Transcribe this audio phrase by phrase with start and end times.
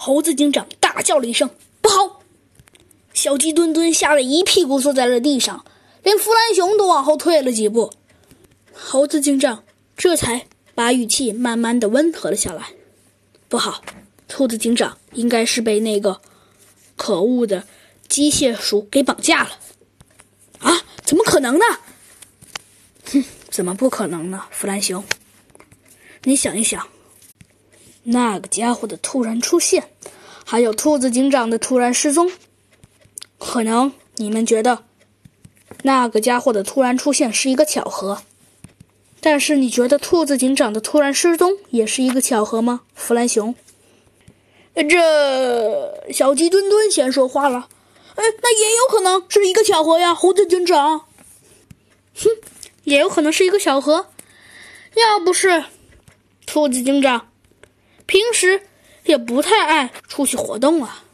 [0.00, 1.50] 猴子警长大叫了一声
[1.82, 2.22] ：“不好！”
[3.12, 5.64] 小鸡墩墩吓得一屁股坐在了地上，
[6.04, 7.92] 连弗兰熊都往后退了几步。
[8.72, 9.64] 猴子警长
[9.96, 12.68] 这才把语气慢慢的温和了下来
[13.50, 13.82] ：“不好，
[14.28, 16.20] 兔子警长应该是被那个
[16.94, 17.66] 可恶的
[18.06, 19.58] 机械鼠给绑架了。”
[20.60, 20.84] 啊？
[21.02, 21.64] 怎么可能呢？
[23.06, 24.44] 哼，怎么不可能呢？
[24.52, 25.02] 弗兰熊，
[26.22, 26.86] 你想一想。
[28.04, 29.90] 那个家伙的突然出现，
[30.44, 32.30] 还有兔子警长的突然失踪，
[33.38, 34.84] 可能你们觉得
[35.82, 38.22] 那个家伙的突然出现是一个巧合，
[39.20, 42.80] 但是你觉得兔子警长的突然失踪也是一个巧合吗？
[42.94, 43.54] 弗兰熊，
[44.74, 47.68] 这小鸡墩墩先说话了，
[48.14, 51.00] 哎，那也有可能是一个巧合呀，猴子警长，
[52.14, 52.30] 哼，
[52.84, 54.06] 也有可能是一个巧合，
[54.94, 55.64] 要不是
[56.46, 57.28] 兔子警长。
[58.08, 58.62] 平时
[59.04, 61.04] 也不太爱出去活动啊，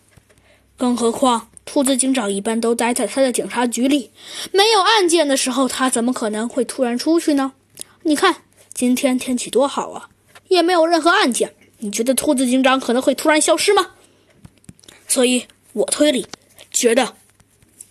[0.79, 4.13] 更何况兔子警长一般都待在他的警察局里，
[4.53, 7.53] 没有案件的时候，他怎么可能会突然出去呢？
[8.05, 8.43] 你看
[8.73, 10.09] 今天天气多好啊，
[10.49, 13.91] 也没有任何案件，你觉得兔子警长可能会突然消失吗？
[15.09, 16.27] 所以我推理，
[16.71, 17.17] 觉得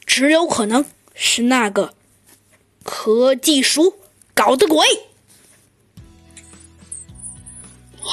[0.05, 1.93] 只有可能是那个
[2.83, 3.95] 科技鼠
[4.33, 4.87] 搞的鬼。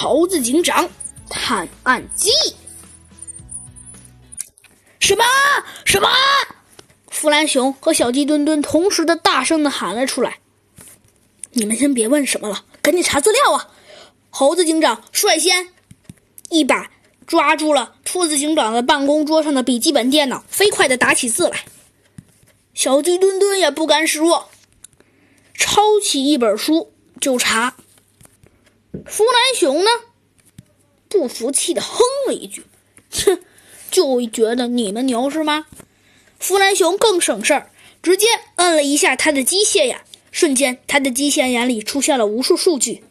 [0.02, 0.88] 猴子警长
[1.28, 2.30] 探案记。
[4.98, 5.22] 什么？
[5.84, 6.08] 什么？
[7.10, 10.38] 弗兰熊和小鸡墩墩同时的大声的喊了出来
[11.52, 13.68] ：“你们先别问什么了，赶紧查资料啊！”
[14.30, 15.68] 猴子警长率先
[16.48, 16.90] 一把
[17.26, 21.66] 抓住了兔子警长的办公桌上的笔记本电脑，飞快的打起字来。
[22.72, 24.48] 小鸡墩墩也不甘示弱，
[25.52, 27.74] 抄起一本书就查。
[29.06, 29.90] 弗兰熊呢？
[31.08, 32.64] 不服气的哼了一句
[33.10, 33.40] ：“哼，
[33.90, 35.66] 就觉得你们牛是吗？”
[36.38, 37.70] 弗兰熊更省事儿，
[38.02, 40.00] 直接摁了一下他的机械眼，
[40.30, 43.04] 瞬间他的机械眼里出现了无数数据。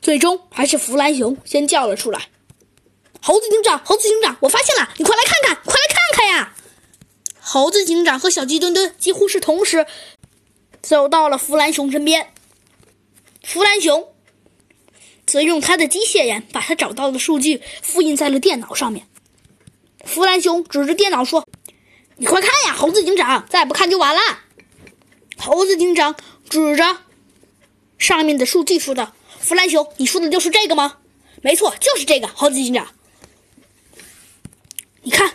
[0.00, 2.28] 最终还是弗兰熊先叫了出来
[3.22, 6.54] ：“猴子警长，猴子警长，我发现了，你快来看看，快来看看呀！”
[7.40, 9.86] 猴子警长和小鸡墩墩几乎是同时
[10.82, 12.32] 走到了弗兰熊身边。
[13.42, 14.12] 弗兰熊。
[15.26, 19.06] 则用他的机械眼把他找到的数据复印在了电脑上面。
[20.04, 21.46] 弗兰熊指着电脑说
[22.16, 24.20] ：“你快看呀，猴子警长，再不看就完了。”
[25.36, 26.16] 猴子警长
[26.48, 26.98] 指着
[27.98, 30.98] 上面的数据说道：“弗兰熊，你说的就是这个吗
[31.42, 32.88] ？”“没错，就是这个。”猴子警长，
[35.02, 35.34] 你看，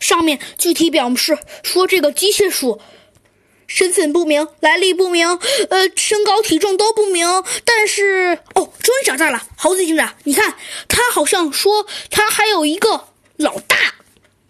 [0.00, 2.80] 上面具体表示说这个机械鼠。
[3.80, 5.26] 身份不明，来历不明，
[5.70, 7.26] 呃，身高体重都不明。
[7.64, 10.54] 但是，哦，终于找到了，猴子警长，你看，
[10.86, 13.08] 他好像说他还有一个
[13.38, 13.94] 老大